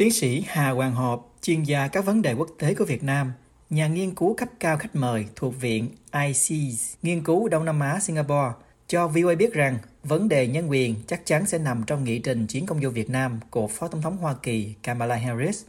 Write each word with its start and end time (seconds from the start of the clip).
Tiến 0.00 0.12
sĩ 0.12 0.44
Hà 0.48 0.70
Hoàng 0.70 0.94
Hộp, 0.94 1.34
chuyên 1.42 1.62
gia 1.62 1.88
các 1.88 2.04
vấn 2.04 2.22
đề 2.22 2.32
quốc 2.32 2.48
tế 2.58 2.74
của 2.74 2.84
Việt 2.84 3.02
Nam, 3.02 3.32
nhà 3.70 3.86
nghiên 3.86 4.14
cứu 4.14 4.34
cấp 4.34 4.48
cao 4.60 4.76
khách 4.76 4.96
mời 4.96 5.26
thuộc 5.36 5.60
Viện 5.60 5.88
ICES, 6.12 6.94
nghiên 7.02 7.24
cứu 7.24 7.48
Đông 7.48 7.64
Nam 7.64 7.80
Á 7.80 8.00
Singapore, 8.00 8.52
cho 8.88 9.08
VOA 9.08 9.34
biết 9.34 9.52
rằng 9.52 9.78
vấn 10.04 10.28
đề 10.28 10.46
nhân 10.46 10.70
quyền 10.70 10.94
chắc 11.06 11.26
chắn 11.26 11.46
sẽ 11.46 11.58
nằm 11.58 11.82
trong 11.86 12.04
nghị 12.04 12.18
trình 12.18 12.46
chuyến 12.46 12.66
công 12.66 12.82
du 12.82 12.90
Việt 12.90 13.10
Nam 13.10 13.40
của 13.50 13.68
Phó 13.68 13.88
Tổng 13.88 14.02
thống 14.02 14.16
Hoa 14.16 14.34
Kỳ 14.42 14.74
Kamala 14.82 15.16
Harris. 15.16 15.64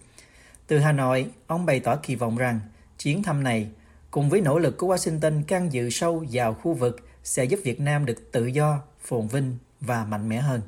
Từ 0.68 0.80
Hà 0.80 0.92
Nội, 0.92 1.26
ông 1.48 1.66
bày 1.66 1.80
tỏ 1.80 1.96
kỳ 1.96 2.16
vọng 2.16 2.38
rằng 2.38 2.60
chuyến 3.00 3.24
thăm 3.24 3.44
này, 3.44 3.68
cùng 4.12 4.30
với 4.30 4.42
nỗ 4.42 4.60
lực 4.60 4.78
của 4.78 4.96
Washington 4.96 5.44
can 5.44 5.74
dự 5.74 5.90
sâu 5.90 6.26
vào 6.32 6.54
khu 6.54 6.74
vực, 6.74 7.08
sẽ 7.24 7.44
giúp 7.44 7.60
Việt 7.64 7.80
Nam 7.80 8.06
được 8.06 8.32
tự 8.32 8.46
do, 8.46 8.80
phồn 9.02 9.28
vinh 9.28 9.58
và 9.82 10.06
mạnh 10.06 10.30
mẽ 10.30 10.38
hơn. 10.38 10.62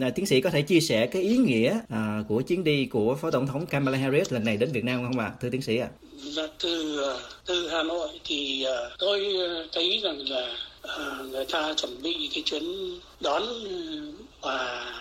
À, 0.00 0.10
tiến 0.14 0.26
sĩ 0.26 0.40
có 0.40 0.50
thể 0.50 0.62
chia 0.62 0.80
sẻ 0.80 1.06
cái 1.06 1.22
ý 1.22 1.36
nghĩa 1.36 1.80
à, 1.88 2.24
của 2.28 2.40
chuyến 2.40 2.64
đi 2.64 2.86
của 2.86 3.16
Phó 3.20 3.30
Tổng 3.30 3.46
thống 3.46 3.66
Kamala 3.66 3.98
Harris 3.98 4.32
lần 4.32 4.44
này 4.44 4.56
đến 4.56 4.72
Việt 4.72 4.84
Nam 4.84 5.04
không 5.04 5.18
ạ, 5.18 5.26
à? 5.26 5.34
thưa 5.42 5.48
tiến 5.50 5.62
sĩ 5.62 5.78
ạ? 5.78 5.88
À? 5.88 6.12
Dạ, 6.22 6.42
từ 6.62 7.02
à, 7.02 7.14
từ 7.46 7.68
Hà 7.68 7.82
Nội 7.82 8.08
thì 8.24 8.66
uh, 8.66 8.98
tôi 8.98 9.36
à, 9.48 9.64
thấy 9.72 10.00
rằng 10.04 10.18
là 10.18 10.56
uh, 10.84 11.30
người 11.30 11.44
ta 11.44 11.74
chuẩn 11.76 12.02
bị 12.02 12.30
cái 12.34 12.42
chuyến 12.42 12.64
đón 13.20 13.42
và 14.40 14.92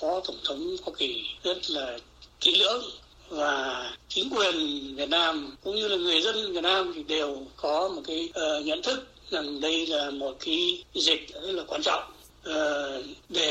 Phó 0.00 0.20
Tổng 0.20 0.38
thống 0.44 0.76
Hoa 0.82 0.94
Kỳ 0.98 1.24
rất 1.44 1.70
là 1.70 1.98
kỹ 2.40 2.56
lưỡng 2.56 2.82
và 3.28 3.84
chính 4.08 4.30
quyền 4.30 4.54
Việt 4.96 5.08
Nam 5.08 5.56
cũng 5.64 5.76
như 5.76 5.88
là 5.88 5.96
người 5.96 6.22
dân 6.22 6.52
Việt 6.52 6.62
Nam 6.62 6.92
thì 6.94 7.02
đều 7.02 7.38
có 7.56 7.88
một 7.88 8.02
cái 8.06 8.28
uh, 8.28 8.66
nhận 8.66 8.82
thức 8.82 9.06
rằng 9.30 9.60
đây 9.60 9.86
là 9.86 10.10
một 10.10 10.36
cái 10.44 10.84
dịch 10.94 11.34
rất 11.34 11.52
là 11.52 11.62
quan 11.66 11.82
trọng 11.82 12.02
uh, 12.50 13.04
để 13.28 13.43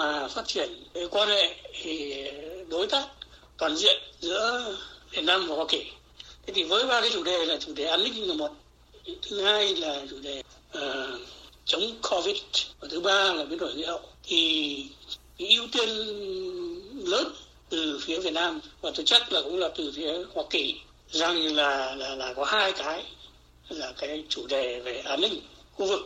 mà 0.00 0.28
phát 0.28 0.48
triển 0.48 0.68
cái 0.94 1.08
quan 1.10 1.28
hệ 1.28 1.54
thì 1.82 2.24
đối 2.68 2.86
tác 2.86 3.08
toàn 3.58 3.76
diện 3.76 4.02
giữa 4.20 4.76
Việt 5.10 5.24
Nam 5.24 5.46
và 5.48 5.54
Hoa 5.56 5.64
Kỳ. 5.68 5.84
Thế 6.46 6.52
thì 6.52 6.62
với 6.62 6.86
ba 6.86 7.00
cái 7.00 7.10
chủ 7.12 7.22
đề 7.22 7.46
là 7.46 7.56
chủ 7.56 7.72
đề 7.74 7.84
an 7.84 8.04
ninh 8.04 8.28
là 8.28 8.34
một, 8.34 8.50
thứ 9.22 9.42
hai 9.42 9.76
là 9.76 10.02
chủ 10.10 10.16
đề 10.22 10.42
uh, 10.78 11.20
chống 11.64 11.82
Covid 12.10 12.36
và 12.80 12.88
thứ 12.90 13.00
ba 13.00 13.32
là 13.32 13.44
biến 13.44 13.58
đổi 13.58 13.72
khí 13.74 13.82
hậu 13.82 14.00
thì 14.24 14.84
cái 15.38 15.48
ưu 15.48 15.66
tiên 15.72 15.88
lớn 17.04 17.32
từ 17.68 18.00
phía 18.02 18.18
Việt 18.18 18.32
Nam 18.32 18.60
và 18.80 18.90
thực 18.94 19.06
chất 19.06 19.32
là 19.32 19.42
cũng 19.42 19.58
là 19.58 19.68
từ 19.76 19.92
phía 19.96 20.12
Hoa 20.34 20.44
Kỳ 20.50 20.80
rằng 21.10 21.56
là 21.56 21.94
là 21.94 22.14
là 22.14 22.34
có 22.34 22.44
hai 22.44 22.72
cái 22.72 23.04
là 23.68 23.92
cái 23.98 24.24
chủ 24.28 24.46
đề 24.46 24.80
về 24.80 24.98
an 24.98 25.20
ninh 25.20 25.40
khu 25.74 25.86
vực 25.86 26.00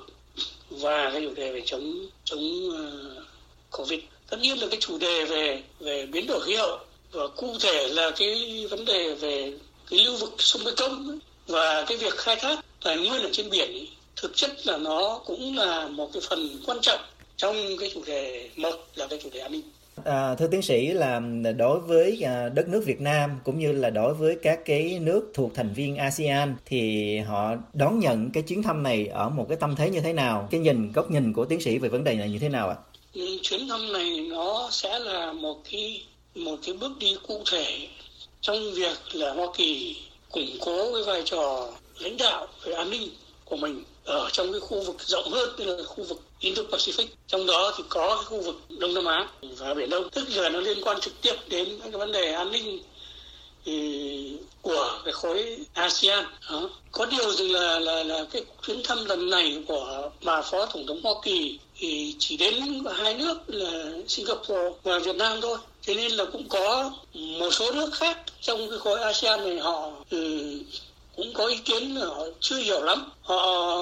và 0.71 1.11
cái 1.11 1.23
chủ 1.23 1.35
đề 1.35 1.53
về 1.53 1.63
chống 1.67 2.07
chống 2.25 2.69
uh, 2.69 3.34
covid 3.79 4.01
tất 4.31 4.37
nhiên 4.41 4.59
là 4.59 4.67
cái 4.71 4.81
chủ 4.81 4.99
đề 4.99 5.25
về 5.25 5.63
về 5.81 6.07
biến 6.07 6.27
đổi 6.27 6.41
khí 6.47 6.55
hậu 6.55 6.79
và 7.13 7.27
cụ 7.37 7.57
thể 7.61 7.89
là 7.89 8.11
cái 8.17 8.67
vấn 8.71 8.85
đề 8.85 9.15
về 9.15 9.53
cái 9.91 9.99
lưu 10.05 10.17
vực 10.17 10.35
sông 10.39 10.65
Mekong 10.65 11.19
và 11.47 11.85
cái 11.89 11.97
việc 11.97 12.15
khai 12.15 12.37
thác 12.37 12.59
tài 12.85 12.97
nguyên 12.97 13.23
ở 13.23 13.29
trên 13.33 13.51
biển 13.51 13.73
ý, 13.73 13.89
thực 14.23 14.33
chất 14.35 14.51
là 14.67 14.77
nó 14.77 15.21
cũng 15.27 15.57
là 15.57 15.89
một 15.89 16.11
cái 16.13 16.23
phần 16.29 16.49
quan 16.67 16.79
trọng 16.83 17.01
trong 17.37 17.57
cái 17.81 17.91
chủ 17.95 18.03
đề 18.07 18.49
một 18.57 18.87
là 18.95 19.07
cái 19.07 19.19
chủ 19.23 19.29
đề 19.33 19.41
an 19.41 19.53
ninh 19.53 19.63
À, 20.05 20.35
thưa 20.35 20.47
tiến 20.47 20.63
sĩ 20.63 20.87
là 20.87 21.21
đối 21.57 21.81
với 21.81 22.23
à, 22.25 22.49
đất 22.49 22.69
nước 22.69 22.83
Việt 22.87 23.01
Nam 23.01 23.31
cũng 23.45 23.59
như 23.59 23.73
là 23.73 23.91
đối 23.91 24.15
với 24.15 24.37
các 24.43 24.61
cái 24.65 24.99
nước 25.01 25.31
thuộc 25.35 25.55
thành 25.55 25.73
viên 25.75 25.97
ASEAN 25.97 26.57
thì 26.67 27.19
họ 27.19 27.55
đón 27.75 27.99
nhận 27.99 28.31
cái 28.31 28.43
chuyến 28.43 28.63
thăm 28.63 28.83
này 28.83 29.07
ở 29.07 29.29
một 29.29 29.47
cái 29.49 29.57
tâm 29.61 29.77
thế 29.77 29.91
như 29.91 30.01
thế 30.01 30.13
nào? 30.13 30.49
Cái 30.51 30.61
nhìn 30.61 30.93
góc 30.93 31.11
nhìn 31.11 31.33
của 31.33 31.45
tiến 31.45 31.61
sĩ 31.61 31.79
về 31.79 31.89
vấn 31.89 32.05
đề 32.05 32.15
này 32.15 32.31
như 32.31 32.39
thế 32.39 32.49
nào 32.49 32.69
ạ? 32.69 32.77
Ừ, 33.15 33.39
chuyến 33.43 33.69
thăm 33.69 33.93
này 33.93 34.21
nó 34.21 34.69
sẽ 34.71 34.99
là 34.99 35.33
một 35.33 35.61
cái 35.71 36.03
một 36.35 36.57
cái 36.63 36.75
bước 36.75 36.93
đi 36.99 37.17
cụ 37.29 37.43
thể 37.47 37.89
trong 38.41 38.73
việc 38.73 38.99
là 39.13 39.33
Hoa 39.33 39.47
Kỳ 39.57 39.97
củng 40.31 40.59
cố 40.61 40.93
cái 40.95 41.03
vai 41.03 41.23
trò 41.25 41.71
lãnh 41.99 42.17
đạo 42.17 42.47
về 42.63 42.73
an 42.73 42.91
ninh 42.91 43.11
của 43.45 43.57
mình 43.57 43.85
ở 44.05 44.29
trong 44.33 44.53
cái 44.53 44.61
khu 44.61 44.83
vực 44.83 44.97
rộng 45.01 45.31
hơn 45.31 45.55
tức 45.57 45.65
là 45.65 45.85
khu 45.85 46.05
vực 46.05 46.21
Indo-Pacific. 46.41 47.07
Trong 47.27 47.47
đó 47.47 47.75
thì 47.77 47.85
có 47.89 48.17
cái 48.17 48.25
khu 48.25 48.41
vực 48.41 48.57
Đông 48.79 48.95
Nam 48.95 49.05
Á 49.05 49.29
và 49.43 49.75
Biển 49.75 49.91
Đông. 49.91 50.11
Tức 50.11 50.29
là 50.29 50.49
nó 50.49 50.61
liên 50.61 50.79
quan 50.83 51.01
trực 51.01 51.13
tiếp 51.23 51.35
đến 51.49 51.79
cái 51.83 51.91
vấn 51.91 52.13
đề 52.13 52.33
an 52.33 52.53
ninh 52.53 52.83
Ừ, 53.65 53.73
của 54.63 55.01
cái 55.05 55.13
khối 55.13 55.59
ASEAN. 55.73 56.25
Đó. 56.51 56.71
có 56.93 57.07
điều 57.07 57.33
rằng 57.33 57.51
là 57.51 57.79
là 57.79 58.03
là 58.03 58.25
cái 58.33 58.45
chuyến 58.67 58.83
thăm 58.85 59.05
lần 59.05 59.31
này 59.31 59.63
của 59.69 60.11
bà 60.25 60.43
phó 60.43 60.67
tổng 60.67 60.87
thống 60.87 61.01
Hoa 61.03 61.15
Kỳ 61.23 61.59
thì 61.77 62.15
chỉ 62.19 62.37
đến 62.37 62.85
hai 62.97 63.15
nước 63.15 63.39
là 63.47 63.91
Singapore 64.09 64.71
và 64.83 64.99
Việt 64.99 65.17
Nam 65.17 65.41
thôi. 65.41 65.59
Thế 65.87 65.95
nên 65.95 66.13
là 66.13 66.25
cũng 66.25 66.49
có 66.49 66.91
một 67.13 67.51
số 67.51 67.73
nước 67.73 67.95
khác 67.95 68.19
trong 68.41 68.71
cái 68.71 68.79
khối 68.79 69.01
ASEAN 69.01 69.45
này 69.45 69.59
họ 69.59 69.91
ừ, 70.11 70.55
cũng 71.17 71.33
có 71.35 71.47
ý 71.47 71.57
kiến 71.57 71.95
là 71.97 72.07
họ 72.07 72.25
chưa 72.41 72.57
hiểu 72.57 72.83
lắm. 72.83 73.13
Họ 73.23 73.77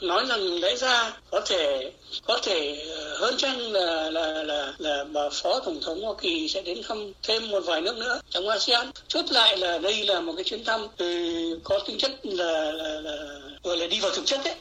nói 0.00 0.26
rằng 0.26 0.60
lẽ 0.60 0.76
ra 0.76 1.12
có 1.30 1.40
thể 1.40 1.92
có 2.26 2.38
thể 2.42 2.84
ờ, 2.96 3.16
hơn 3.16 3.36
chăng 3.36 3.72
là 3.72 4.10
là 4.10 4.42
là 4.42 4.72
là 4.78 5.04
bà 5.12 5.28
phó 5.32 5.60
tổng 5.60 5.80
thống 5.80 6.02
Hoa 6.02 6.14
Kỳ 6.20 6.48
sẽ 6.48 6.62
đến 6.62 6.82
thăm 6.88 7.12
thêm 7.22 7.50
một 7.50 7.60
vài 7.60 7.80
nước 7.80 7.96
nữa 7.96 8.20
trong 8.30 8.48
ASEAN. 8.48 8.90
Chốt 9.08 9.24
lại 9.30 9.58
là 9.58 9.78
đây 9.78 10.04
là 10.04 10.20
một 10.20 10.32
cái 10.36 10.44
chuyến 10.44 10.64
thăm 10.64 10.86
ừ, 10.96 11.60
có 11.64 11.78
tính 11.86 11.98
chất 11.98 12.12
là 12.22 12.72
là, 12.72 13.00
là 13.00 13.16
gọi 13.62 13.76
là 13.76 13.86
đi 13.86 14.00
vào 14.00 14.10
thực 14.14 14.26
chất 14.26 14.40
đấy 14.44 14.54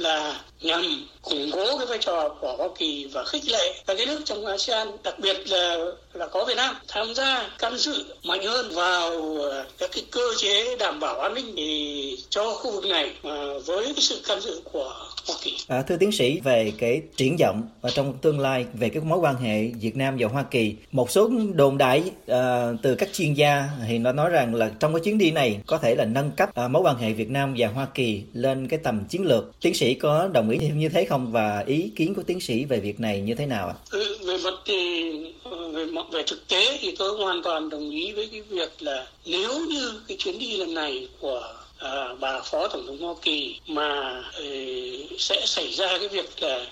là 0.00 0.40
nhằm 0.60 1.06
củng 1.22 1.50
cố 1.52 1.78
cái 1.78 1.86
vai 1.86 1.98
trò 1.98 2.28
của 2.40 2.54
Hoa 2.58 2.68
Kỳ 2.78 3.06
và 3.12 3.24
khích 3.24 3.48
lệ 3.48 3.82
các 3.86 3.96
cái 3.96 4.06
nước 4.06 4.20
trong 4.24 4.46
ASEAN, 4.46 4.88
đặc 5.02 5.18
biệt 5.18 5.36
là 5.46 5.76
là 6.12 6.26
có 6.26 6.44
Việt 6.44 6.56
Nam 6.56 6.74
tham 6.88 7.14
gia 7.14 7.48
can 7.58 7.76
dự 7.76 8.04
mạnh 8.24 8.44
hơn 8.44 8.70
vào 8.74 9.10
ờ, 9.38 9.66
các 9.78 9.90
cái 9.92 10.04
cơ 10.10 10.20
chế 10.38 10.76
đảm 10.76 11.00
bảo 11.00 11.20
an 11.20 11.34
ninh 11.34 11.54
thì 11.56 12.16
cho 12.28 12.54
khu 12.54 12.72
vực 12.72 12.84
này 12.84 13.10
mà 13.22 13.58
với 13.66 13.84
cái 13.84 14.02
sự 14.02 14.20
can 14.28 14.40
dự 14.40 14.60
của 14.72 14.94
Hoa 15.26 15.36
Kỳ. 15.42 15.56
À, 15.68 15.82
thưa 15.82 15.96
tiến 15.96 16.12
sĩ 16.12 16.40
về 16.44 16.72
cái 16.78 17.02
triển 17.16 17.36
vọng 17.40 17.68
ở 17.80 17.90
trong 17.90 18.18
tương 18.22 18.40
lai 18.40 18.66
về 18.74 18.88
cái 18.88 19.02
mối 19.02 19.18
quan 19.18 19.36
hệ 19.36 19.68
Việt 19.80 19.96
Nam 19.96 20.16
và 20.18 20.28
Hoa 20.28 20.42
Kỳ, 20.50 20.74
một 20.92 21.10
số 21.10 21.30
đồn 21.54 21.78
đại 21.78 22.02
uh, 22.32 22.36
từ 22.82 22.94
các 22.94 23.08
chuyên 23.12 23.34
gia 23.34 23.64
thì 23.88 23.98
nó 23.98 24.12
nói 24.12 24.30
rằng 24.30 24.54
là 24.54 24.70
trong 24.80 24.94
cái 24.94 25.00
chuyến 25.00 25.18
đi 25.18 25.30
này 25.30 25.60
có 25.66 25.78
thể 25.78 25.94
là 25.94 26.04
nâng 26.04 26.30
cấp 26.30 26.50
uh, 26.64 26.70
mối 26.70 26.82
quan 26.82 26.98
hệ 26.98 27.12
Việt 27.12 27.30
Nam 27.30 27.54
và 27.58 27.68
Hoa 27.68 27.86
Kỳ 27.94 28.22
lên 28.32 28.68
cái 28.68 28.78
tầm 28.82 29.04
chiến 29.08 29.26
lược. 29.26 29.60
Tiến 29.60 29.74
sĩ 29.74 29.85
có 29.94 30.28
đồng 30.32 30.50
ý 30.50 30.58
như 30.74 30.88
thế 30.88 31.04
không 31.04 31.32
và 31.32 31.64
ý 31.66 31.90
kiến 31.96 32.14
của 32.14 32.22
tiến 32.22 32.40
sĩ 32.40 32.64
về 32.64 32.80
việc 32.80 33.00
này 33.00 33.20
như 33.20 33.34
thế 33.34 33.46
nào 33.46 33.68
ạ? 33.68 33.74
Ừ, 33.90 34.18
về 34.26 34.38
mặt 34.44 34.54
thì 34.64 35.12
ờ, 35.44 35.68
về 35.68 35.86
mặt 35.86 36.06
về 36.12 36.22
thực 36.26 36.48
tế 36.48 36.78
thì 36.80 36.94
tôi 36.98 37.16
hoàn 37.18 37.42
toàn 37.42 37.70
đồng 37.70 37.90
ý 37.90 38.12
với 38.12 38.28
cái 38.32 38.42
việc 38.42 38.82
là 38.82 39.06
nếu 39.26 39.60
như 39.68 40.00
cái 40.08 40.16
chuyến 40.16 40.38
đi 40.38 40.56
lần 40.56 40.74
này 40.74 41.08
của 41.20 41.54
à, 41.78 42.14
bà 42.20 42.40
phó 42.40 42.68
tổng 42.68 42.86
thống 42.86 42.98
Hoa 42.98 43.14
Kỳ 43.22 43.60
mà 43.66 44.22
ấy, 44.34 45.08
sẽ 45.18 45.42
xảy 45.46 45.72
ra 45.72 45.98
cái 45.98 46.08
việc 46.08 46.42
là 46.42 46.66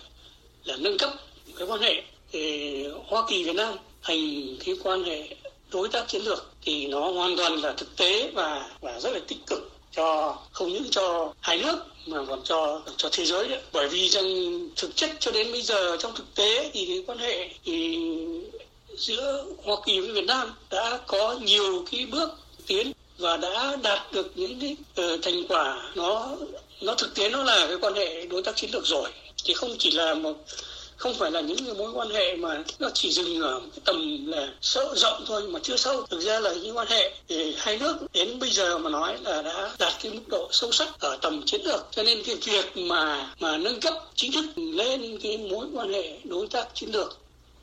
là 0.64 0.76
nâng 0.76 0.98
cấp 0.98 1.10
cái 1.58 1.68
quan 1.68 1.80
hệ 1.80 2.02
thì 2.32 2.86
Hoa 3.06 3.22
Kỳ 3.28 3.44
Việt 3.44 3.56
Nam 3.56 3.74
thành 4.02 4.46
cái 4.64 4.74
quan 4.84 5.04
hệ 5.04 5.28
đối 5.70 5.88
tác 5.88 6.08
chiến 6.08 6.22
lược 6.22 6.52
thì 6.62 6.86
nó 6.86 7.10
hoàn 7.10 7.36
toàn 7.36 7.52
là 7.62 7.72
thực 7.72 7.96
tế 7.96 8.30
và 8.34 8.70
và 8.80 9.00
rất 9.00 9.10
là 9.12 9.20
tích 9.28 9.38
cực 9.46 9.70
cho 9.96 10.38
không 10.52 10.68
những 10.68 10.86
cho 10.90 11.32
hai 11.40 11.58
nước 11.58 11.76
mà 12.06 12.18
còn 12.28 12.40
cho 12.44 12.80
cho 12.96 13.08
thế 13.12 13.24
giới 13.24 13.48
đấy. 13.48 13.60
Bởi 13.72 13.88
vì 13.88 14.08
rằng 14.08 14.24
thực 14.76 14.96
chất 14.96 15.10
cho 15.20 15.30
đến 15.30 15.52
bây 15.52 15.62
giờ 15.62 15.96
trong 16.00 16.14
thực 16.14 16.34
tế 16.34 16.70
thì 16.72 16.86
cái 16.86 17.02
quan 17.06 17.18
hệ 17.18 17.48
thì 17.64 17.98
giữa 18.96 19.44
Hoa 19.64 19.76
Kỳ 19.86 20.00
với 20.00 20.12
Việt 20.12 20.24
Nam 20.26 20.54
đã 20.70 20.98
có 21.06 21.38
nhiều 21.42 21.84
cái 21.90 22.06
bước 22.06 22.30
tiến 22.66 22.92
và 23.18 23.36
đã 23.36 23.76
đạt 23.82 24.12
được 24.12 24.32
những 24.34 24.60
cái 24.60 24.76
uh, 25.04 25.22
thành 25.22 25.44
quả 25.48 25.92
nó 25.94 26.36
nó 26.80 26.94
thực 26.94 27.14
tế 27.14 27.28
nó 27.28 27.42
là 27.42 27.66
cái 27.66 27.76
quan 27.80 27.94
hệ 27.94 28.26
đối 28.26 28.42
tác 28.42 28.56
chiến 28.56 28.70
lược 28.72 28.86
rồi. 28.86 29.10
Thì 29.44 29.54
không 29.54 29.76
chỉ 29.78 29.90
là 29.90 30.14
một 30.14 30.34
không 31.04 31.14
phải 31.14 31.30
là 31.30 31.40
những 31.40 31.64
cái 31.66 31.74
mối 31.74 31.90
quan 31.94 32.10
hệ 32.10 32.36
mà 32.36 32.62
nó 32.78 32.90
chỉ 32.94 33.10
dừng 33.10 33.40
ở 33.40 33.60
cái 33.60 33.80
tầm 33.84 34.26
là 34.26 34.48
sâu 34.60 34.94
rộng 34.96 35.24
thôi 35.26 35.42
mà 35.42 35.60
chưa 35.62 35.76
sâu. 35.76 36.06
Thực 36.06 36.20
ra 36.20 36.40
là 36.40 36.54
những 36.54 36.76
quan 36.76 36.86
hệ 36.86 37.14
thì 37.28 37.54
hai 37.58 37.78
nước 37.78 37.96
đến 38.12 38.38
bây 38.38 38.50
giờ 38.50 38.78
mà 38.78 38.90
nói 38.90 39.16
là 39.22 39.42
đã 39.42 39.70
đạt 39.78 39.92
cái 40.02 40.12
mức 40.12 40.22
độ 40.28 40.48
sâu 40.52 40.72
sắc 40.72 41.00
ở 41.00 41.18
tầm 41.22 41.42
chiến 41.46 41.60
lược. 41.64 41.86
Cho 41.90 42.02
nên 42.02 42.22
cái 42.26 42.34
việc 42.34 42.76
mà 42.76 43.34
mà 43.40 43.56
nâng 43.56 43.80
cấp 43.80 43.94
chính 44.14 44.32
thức 44.32 44.44
lên 44.56 45.18
cái 45.22 45.38
mối 45.38 45.66
quan 45.74 45.92
hệ 45.92 46.18
đối 46.24 46.46
tác 46.46 46.74
chiến 46.74 46.90
lược 46.92 47.18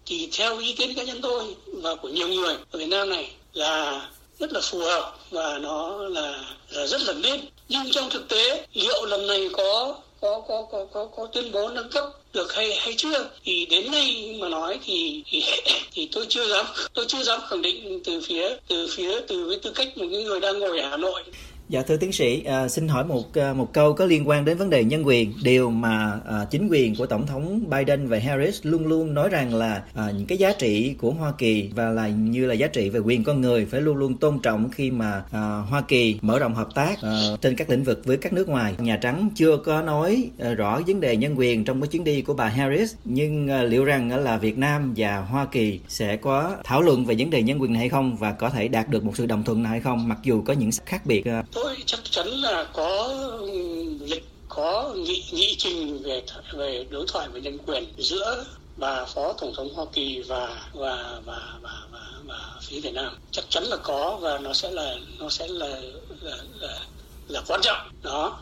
thì 0.05 0.29
theo 0.31 0.59
ý 0.59 0.73
kiến 0.73 0.95
cá 0.95 1.03
nhân 1.03 1.21
tôi 1.21 1.55
và 1.65 1.95
của 1.95 2.09
nhiều 2.09 2.27
người 2.27 2.55
ở 2.71 2.79
Việt 2.79 2.89
Nam 2.89 3.09
này 3.09 3.31
là 3.53 4.09
rất 4.39 4.53
là 4.53 4.61
phù 4.63 4.79
hợp 4.79 5.15
và 5.31 5.57
nó 5.57 5.97
là, 5.97 6.43
là 6.69 6.87
rất 6.87 7.01
là 7.01 7.13
nên. 7.13 7.41
Nhưng 7.69 7.91
trong 7.91 8.09
thực 8.09 8.27
tế 8.27 8.65
liệu 8.73 9.05
lần 9.05 9.27
này 9.27 9.49
có 9.53 9.95
có 10.21 10.41
có 10.47 10.67
có 10.71 10.85
có, 10.93 11.05
có 11.15 11.25
tuyên 11.25 11.51
bố 11.51 11.69
nâng 11.69 11.89
cấp 11.89 12.05
được 12.33 12.53
hay 12.53 12.75
hay 12.75 12.93
chưa? 12.97 13.29
Thì 13.43 13.65
đến 13.65 13.91
nay 13.91 14.37
mà 14.39 14.49
nói 14.49 14.79
thì 14.85 15.23
thì, 15.25 15.43
thì 15.91 16.09
tôi 16.11 16.25
chưa 16.29 16.47
dám 16.47 16.65
tôi 16.93 17.05
chưa 17.07 17.23
dám 17.23 17.39
khẳng 17.49 17.61
định 17.61 17.99
từ 18.03 18.21
phía 18.21 18.55
từ 18.67 18.87
phía 18.91 19.19
từ 19.27 19.45
với 19.45 19.59
tư 19.59 19.71
cách 19.75 19.97
một 19.97 20.05
người 20.05 20.39
đang 20.39 20.59
ngồi 20.59 20.79
ở 20.79 20.89
Hà 20.89 20.97
Nội. 20.97 21.23
Dạ 21.71 21.81
thưa 21.81 21.97
tiến 21.97 22.11
sĩ, 22.11 22.43
à, 22.43 22.67
xin 22.67 22.87
hỏi 22.87 23.05
một 23.05 23.33
à, 23.33 23.53
một 23.53 23.73
câu 23.73 23.93
có 23.93 24.05
liên 24.05 24.29
quan 24.29 24.45
đến 24.45 24.57
vấn 24.57 24.69
đề 24.69 24.83
nhân 24.83 25.07
quyền. 25.07 25.33
Điều 25.43 25.69
mà 25.69 26.19
à, 26.25 26.45
chính 26.49 26.67
quyền 26.67 26.95
của 26.95 27.05
tổng 27.05 27.27
thống 27.27 27.63
Biden 27.69 28.07
và 28.07 28.19
Harris 28.19 28.59
luôn 28.63 28.87
luôn 28.87 29.13
nói 29.13 29.29
rằng 29.29 29.53
là 29.53 29.83
à, 29.93 30.11
những 30.17 30.25
cái 30.25 30.37
giá 30.37 30.53
trị 30.59 30.95
của 31.01 31.11
Hoa 31.11 31.33
Kỳ 31.37 31.69
và 31.75 31.89
là 31.89 32.07
như 32.07 32.45
là 32.45 32.53
giá 32.53 32.67
trị 32.67 32.89
về 32.89 32.99
quyền 32.99 33.23
con 33.23 33.41
người 33.41 33.65
phải 33.65 33.81
luôn 33.81 33.97
luôn 33.97 34.17
tôn 34.17 34.39
trọng 34.39 34.69
khi 34.69 34.91
mà 34.91 35.23
à, 35.31 35.57
Hoa 35.69 35.81
Kỳ 35.81 36.19
mở 36.21 36.39
rộng 36.39 36.55
hợp 36.55 36.75
tác 36.75 37.01
à, 37.01 37.11
trên 37.41 37.55
các 37.55 37.69
lĩnh 37.69 37.83
vực 37.83 38.01
với 38.05 38.17
các 38.17 38.33
nước 38.33 38.49
ngoài. 38.49 38.75
Nhà 38.77 38.97
Trắng 38.97 39.29
chưa 39.35 39.57
có 39.57 39.81
nói 39.81 40.29
à, 40.39 40.53
rõ 40.53 40.81
vấn 40.87 40.99
đề 40.99 41.17
nhân 41.17 41.39
quyền 41.39 41.63
trong 41.63 41.81
cái 41.81 41.87
chuyến 41.87 42.03
đi 42.03 42.21
của 42.21 42.33
bà 42.33 42.47
Harris, 42.47 42.93
nhưng 43.05 43.47
à, 43.47 43.63
liệu 43.63 43.85
rằng 43.85 44.09
à, 44.09 44.17
là 44.17 44.37
Việt 44.37 44.57
Nam 44.57 44.93
và 44.97 45.17
Hoa 45.17 45.45
Kỳ 45.45 45.79
sẽ 45.87 46.17
có 46.17 46.55
thảo 46.63 46.81
luận 46.81 47.05
về 47.05 47.15
vấn 47.17 47.29
đề 47.29 47.43
nhân 47.43 47.61
quyền 47.61 47.73
này 47.73 47.79
hay 47.79 47.89
không 47.89 48.17
và 48.17 48.31
có 48.31 48.49
thể 48.49 48.67
đạt 48.67 48.89
được 48.89 49.05
một 49.05 49.17
sự 49.17 49.25
đồng 49.25 49.43
thuận 49.43 49.63
nào 49.63 49.69
hay 49.69 49.81
không, 49.81 50.07
mặc 50.07 50.17
dù 50.23 50.41
có 50.41 50.53
những 50.53 50.69
khác 50.85 51.05
biệt 51.05 51.25
à, 51.25 51.43
tôi 51.63 51.77
chắc 51.85 51.99
chắn 52.03 52.27
là 52.27 52.63
có 52.73 53.13
ừ, 53.39 53.51
lịch 53.99 54.25
có 54.49 54.93
nghị 54.95 55.23
nghị 55.31 55.55
trình 55.57 56.03
về 56.03 56.23
về 56.53 56.85
đối 56.89 57.05
thoại 57.07 57.27
về 57.29 57.41
nhân 57.41 57.57
quyền 57.65 57.93
giữa 57.97 58.45
bà 58.77 59.05
phó 59.05 59.33
tổng 59.33 59.53
thống 59.57 59.73
Hoa 59.73 59.85
Kỳ 59.93 60.21
và 60.27 60.69
và 60.73 61.21
và 61.25 61.57
và 61.61 61.87
và, 61.91 61.99
và 62.23 62.59
phía 62.61 62.79
Việt 62.79 62.93
Nam. 62.93 63.17
Chắc 63.31 63.45
chắn 63.49 63.63
là 63.63 63.77
có 63.77 64.17
và 64.21 64.37
nó 64.37 64.53
sẽ 64.53 64.71
là 64.71 64.95
nó 65.19 65.29
sẽ 65.29 65.47
là 65.47 65.81
là 66.21 66.37
là, 66.59 66.79
là 67.27 67.41
quan 67.47 67.59
trọng. 67.63 67.89
Đó. 68.01 68.39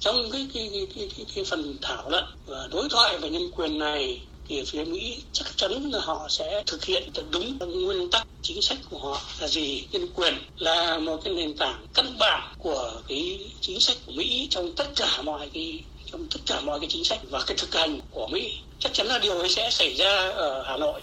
Trong 0.00 0.30
cái 0.32 0.48
cái, 0.54 0.70
cái 0.72 0.86
cái 0.94 1.10
cái 1.16 1.26
cái 1.34 1.44
phần 1.44 1.76
thảo 1.82 2.10
luận 2.10 2.24
và 2.46 2.68
đối 2.72 2.88
thoại 2.88 3.18
về 3.18 3.30
nhân 3.30 3.50
quyền 3.56 3.78
này 3.78 4.20
thì 4.50 4.62
phía 4.66 4.84
Mỹ 4.84 5.22
chắc 5.32 5.56
chắn 5.56 5.90
là 5.92 6.00
họ 6.00 6.26
sẽ 6.28 6.62
thực 6.66 6.84
hiện 6.84 7.10
đúng 7.30 7.58
nguyên 7.58 8.10
tắc 8.10 8.26
chính 8.42 8.62
sách 8.62 8.78
của 8.90 8.98
họ 8.98 9.22
là 9.40 9.48
gì? 9.48 9.84
Nhân 9.92 10.08
quyền 10.14 10.34
là 10.56 10.98
một 10.98 11.20
cái 11.24 11.34
nền 11.34 11.56
tảng 11.56 11.86
căn 11.94 12.18
bản 12.18 12.54
của 12.58 13.02
cái 13.08 13.50
chính 13.60 13.80
sách 13.80 13.96
của 14.06 14.12
Mỹ 14.12 14.46
trong 14.50 14.72
tất 14.72 14.86
cả 14.96 15.22
mọi 15.22 15.50
cái, 15.54 15.80
trong 16.12 16.26
tất 16.30 16.40
cả 16.46 16.60
mọi 16.60 16.80
cái 16.80 16.88
chính 16.90 17.04
sách 17.04 17.18
và 17.30 17.42
cái 17.46 17.56
thực 17.56 17.74
hành 17.74 18.00
của 18.10 18.26
Mỹ. 18.26 18.52
Chắc 18.78 18.92
chắn 18.92 19.06
là 19.06 19.18
điều 19.18 19.38
ấy 19.38 19.48
sẽ 19.48 19.70
xảy 19.70 19.94
ra 19.94 20.30
ở 20.30 20.62
Hà 20.62 20.76
Nội. 20.76 21.00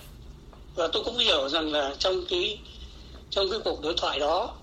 Và 0.76 0.88
tôi 0.88 1.04
cũng 1.04 1.18
hiểu 1.18 1.50
rằng 1.50 1.72
là 1.72 1.96
trong 2.00 2.26
cái 2.30 2.58
trong 3.30 3.50
cái 3.52 3.60
cuộc 3.66 3.82
đối 3.82 3.94
thoại 3.94 4.20
đó 4.20 4.56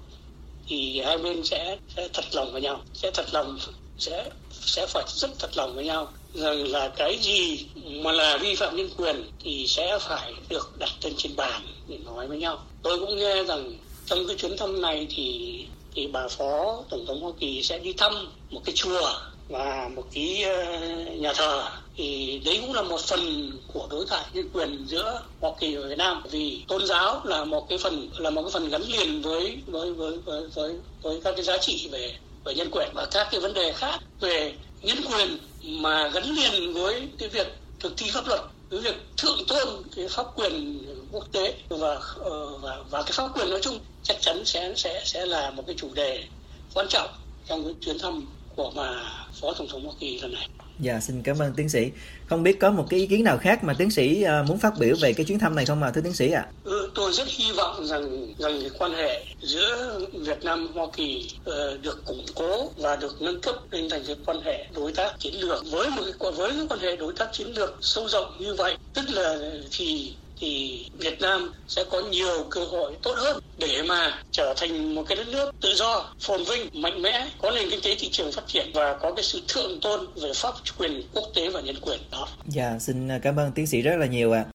thì 0.66 1.00
hai 1.00 1.18
bên 1.18 1.44
sẽ 1.44 1.76
sẽ 1.96 2.08
thật 2.12 2.24
lòng 2.32 2.52
với 2.52 2.62
nhau, 2.62 2.82
sẽ 2.94 3.10
thật 3.10 3.26
lòng, 3.32 3.58
sẽ 3.98 4.30
sẽ 4.66 4.86
phải 4.86 5.04
rất 5.06 5.30
thật 5.38 5.56
lòng 5.56 5.74
với 5.74 5.84
nhau. 5.84 6.08
Rằng 6.34 6.68
là 6.68 6.88
cái 6.88 7.18
gì 7.22 7.66
mà 7.76 8.12
là 8.12 8.38
vi 8.38 8.54
phạm 8.54 8.76
nhân 8.76 8.90
quyền 8.96 9.24
thì 9.44 9.66
sẽ 9.66 9.98
phải 10.00 10.34
được 10.48 10.78
đặt 10.78 10.90
lên 11.02 11.14
trên 11.16 11.36
bàn 11.36 11.62
để 11.88 11.98
nói 12.04 12.26
với 12.26 12.38
nhau. 12.38 12.64
Tôi 12.82 13.00
cũng 13.00 13.16
nghe 13.16 13.44
rằng 13.44 13.78
trong 14.06 14.26
cái 14.26 14.36
chuyến 14.36 14.56
thăm 14.56 14.80
này 14.80 15.06
thì 15.10 15.58
thì 15.94 16.06
bà 16.06 16.28
phó 16.28 16.82
tổng 16.90 17.06
thống 17.06 17.20
hoa 17.22 17.32
kỳ 17.40 17.62
sẽ 17.62 17.78
đi 17.78 17.92
thăm 17.92 18.32
một 18.50 18.60
cái 18.64 18.74
chùa 18.74 19.12
và 19.48 19.90
một 19.96 20.04
cái 20.14 20.42
ờ, 20.42 20.80
nhà 21.18 21.32
thờ. 21.32 21.70
Thì 21.96 22.40
đấy 22.44 22.58
cũng 22.60 22.74
là 22.74 22.82
một 22.82 23.00
phần 23.00 23.52
của 23.72 23.86
đối 23.90 24.06
thoại 24.06 24.24
nhân 24.32 24.48
quyền 24.52 24.86
giữa 24.86 25.22
Hoa 25.40 25.50
Kỳ 25.60 25.76
và 25.76 25.88
Việt 25.88 25.98
Nam. 25.98 26.22
Vì 26.30 26.62
tôn 26.68 26.86
giáo 26.86 27.20
là 27.24 27.44
một 27.44 27.68
cái 27.68 27.78
phần 27.78 28.10
là 28.18 28.30
một 28.30 28.42
cái 28.42 28.50
phần 28.50 28.68
gắn 28.68 28.82
liền 28.82 29.22
với 29.22 29.58
với 29.66 29.92
với 29.92 30.18
với 30.24 30.48
với, 30.54 30.74
với 31.02 31.20
các 31.24 31.32
cái 31.36 31.44
giá 31.44 31.58
trị 31.58 31.88
về 31.92 32.14
về 32.44 32.54
nhân 32.54 32.70
quyền 32.70 32.90
và 32.94 33.06
các 33.10 33.28
cái 33.30 33.40
vấn 33.40 33.54
đề 33.54 33.72
khác 33.72 34.00
về 34.20 34.54
nhân 34.82 34.98
quyền 35.10 35.38
mà 35.62 36.08
gắn 36.08 36.24
liền 36.24 36.72
với 36.72 37.08
cái 37.18 37.28
việc 37.28 37.46
thực 37.80 37.92
thi 37.96 38.10
pháp 38.14 38.26
luật, 38.26 38.40
với 38.70 38.80
việc 38.80 38.96
thượng 39.16 39.46
tôn 39.48 39.68
cái 39.96 40.08
pháp 40.08 40.26
quyền 40.36 40.82
quốc 41.12 41.28
tế 41.32 41.54
và 41.68 42.00
ờ, 42.18 42.58
và 42.58 42.76
và 42.90 43.02
cái 43.02 43.12
pháp 43.12 43.28
quyền 43.36 43.50
nói 43.50 43.60
chung 43.62 43.78
chắc 44.02 44.16
chắn 44.20 44.44
sẽ 44.44 44.72
sẽ 44.76 45.02
sẽ 45.04 45.26
là 45.26 45.50
một 45.50 45.62
cái 45.66 45.74
chủ 45.78 45.94
đề 45.94 46.24
quan 46.74 46.86
trọng 46.88 47.10
trong 47.46 47.64
cái 47.64 47.74
chuyến 47.80 47.98
thăm 47.98 48.26
của 48.56 48.72
bà 48.76 49.02
phó 49.40 49.52
tổng 49.52 49.68
thống 49.68 49.84
Hoa 49.84 49.94
Kỳ 50.00 50.18
lần 50.18 50.34
này. 50.34 50.48
Dạ, 50.78 51.00
xin 51.00 51.22
cảm 51.22 51.38
ơn 51.38 51.52
tiến 51.56 51.68
sĩ. 51.68 51.90
Không 52.26 52.42
biết 52.42 52.60
có 52.60 52.70
một 52.70 52.86
cái 52.90 53.00
ý 53.00 53.06
kiến 53.06 53.24
nào 53.24 53.38
khác 53.38 53.64
mà 53.64 53.74
tiến 53.78 53.90
sĩ 53.90 54.22
ờ, 54.22 54.44
muốn 54.48 54.58
phát 54.58 54.72
biểu 54.78 54.96
về 55.00 55.12
cái 55.12 55.26
chuyến 55.26 55.38
thăm 55.38 55.54
này 55.54 55.66
không 55.66 55.80
mà 55.80 55.90
thưa 55.90 56.00
tiến 56.00 56.12
sĩ 56.12 56.30
ạ? 56.30 56.40
À? 56.40 56.52
Ừ, 56.64 56.90
tôi 56.94 57.12
rất 57.12 57.28
hy 57.28 57.52
vọng 57.52 57.86
rằng 57.86 58.34
rằng 58.38 58.60
cái 58.60 58.70
quan 58.78 58.92
hệ 58.92 59.24
giữa 59.42 60.00
Việt 60.12 60.44
Nam 60.44 60.68
Hoa 60.74 60.86
Kỳ 60.96 61.28
uh, 61.50 61.82
được 61.82 62.04
củng 62.04 62.24
cố 62.34 62.70
và 62.76 62.96
được 62.96 63.22
nâng 63.22 63.40
cấp 63.40 63.54
lên 63.70 63.88
thành 63.90 64.02
cái 64.06 64.16
quan 64.26 64.40
hệ 64.44 64.66
đối 64.74 64.92
tác 64.92 65.14
chiến 65.18 65.34
lược 65.40 65.64
với 65.70 65.90
một 65.90 66.02
cái 66.20 66.32
với 66.32 66.50
cái 66.50 66.66
quan 66.68 66.80
hệ 66.80 66.96
đối 66.96 67.12
tác 67.12 67.28
chiến 67.32 67.46
lược 67.56 67.78
sâu 67.80 68.08
rộng 68.08 68.36
như 68.38 68.54
vậy, 68.54 68.76
tức 68.94 69.04
là 69.10 69.36
thì 69.70 70.14
thì 70.40 70.86
Việt 70.98 71.20
Nam 71.20 71.52
sẽ 71.68 71.84
có 71.90 72.00
nhiều 72.00 72.46
cơ 72.50 72.64
hội 72.64 72.92
tốt 73.02 73.14
hơn 73.16 73.40
để 73.58 73.82
mà 73.82 74.22
trở 74.30 74.54
thành 74.56 74.94
một 74.94 75.04
cái 75.08 75.16
đất 75.16 75.28
nước 75.28 75.54
tự 75.60 75.74
do, 75.74 76.14
phồn 76.20 76.44
vinh, 76.44 76.82
mạnh 76.82 77.02
mẽ, 77.02 77.28
có 77.42 77.50
nền 77.50 77.70
kinh 77.70 77.80
tế 77.80 77.96
thị 77.98 78.08
trường 78.12 78.32
phát 78.32 78.46
triển 78.46 78.70
và 78.74 78.98
có 79.02 79.12
cái 79.12 79.24
sự 79.24 79.42
thượng 79.48 79.80
tôn 79.80 80.06
về 80.16 80.30
pháp 80.34 80.54
quyền 80.78 81.02
quốc 81.12 81.24
tế 81.34 81.48
và 81.48 81.60
nhân 81.60 81.76
quyền 81.80 82.00
đó. 82.10 82.28
Dạ, 82.46 82.78
xin 82.80 83.08
cảm 83.22 83.36
ơn 83.36 83.52
tiến 83.52 83.66
sĩ 83.66 83.82
rất 83.82 83.96
là 83.96 84.06
nhiều 84.06 84.32
ạ. 84.32 84.44
À. 84.46 84.50